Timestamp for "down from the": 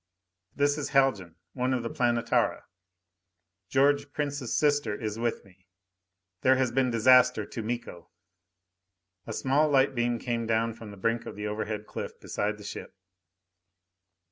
10.47-10.97